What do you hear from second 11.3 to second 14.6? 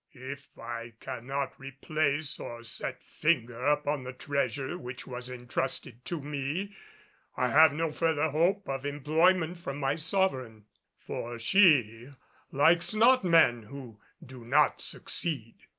she likes not men who do